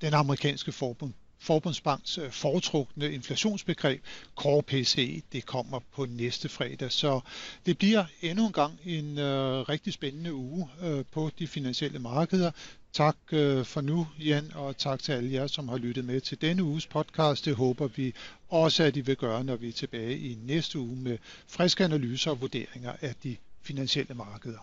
den 0.00 0.14
amerikanske 0.14 0.72
forbund. 0.72 1.12
Forbundsbanks 1.38 2.18
øh, 2.18 2.30
foretrukne 2.30 3.12
inflationsbegreb, 3.12 4.02
Core 4.36 4.62
PCE, 4.62 5.22
det 5.32 5.46
kommer 5.46 5.80
på 5.94 6.06
næste 6.06 6.48
fredag. 6.48 6.92
Så 6.92 7.20
det 7.66 7.78
bliver 7.78 8.04
endnu 8.22 8.46
en 8.46 8.52
gang 8.52 8.78
en 8.84 9.18
øh, 9.18 9.60
rigtig 9.60 9.92
spændende 9.92 10.34
uge 10.34 10.68
øh, 10.82 11.04
på 11.12 11.30
de 11.38 11.46
finansielle 11.46 11.98
markeder. 11.98 12.50
Tak 12.92 13.16
øh, 13.32 13.64
for 13.64 13.80
nu, 13.80 14.06
Jan, 14.18 14.52
og 14.54 14.76
tak 14.76 15.02
til 15.02 15.12
alle 15.12 15.32
jer, 15.32 15.46
som 15.46 15.68
har 15.68 15.76
lyttet 15.76 16.04
med 16.04 16.20
til 16.20 16.40
denne 16.40 16.62
uges 16.62 16.86
podcast. 16.86 17.44
Det 17.44 17.56
håber 17.56 17.86
vi 17.86 18.14
også, 18.48 18.82
at 18.84 18.96
I 18.96 19.00
vil 19.00 19.16
gøre, 19.16 19.44
når 19.44 19.56
vi 19.56 19.68
er 19.68 19.72
tilbage 19.72 20.18
i 20.18 20.38
næste 20.42 20.78
uge 20.78 20.96
med 20.96 21.18
friske 21.46 21.84
analyser 21.84 22.30
og 22.30 22.40
vurderinger 22.40 22.92
af 23.00 23.14
de 23.22 23.36
finansielle 23.62 24.14
markeder. 24.14 24.58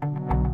thank 0.00 0.32
you 0.32 0.47